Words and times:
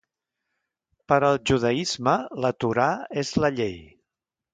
Per 1.11 1.19
al 1.27 1.37
judaisme, 1.49 2.13
la 2.45 2.51
Torà 2.65 2.87
és 3.25 3.33
la 3.45 3.53
Llei. 3.61 3.77